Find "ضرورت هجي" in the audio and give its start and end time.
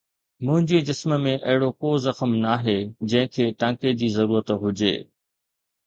4.19-4.97